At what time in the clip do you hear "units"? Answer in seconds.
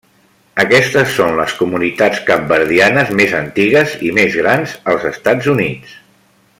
5.57-5.97